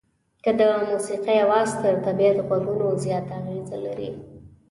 [0.43, 4.09] که د موسيقۍ اواز تر طبيعت غږونو زیاته اغېزه لري.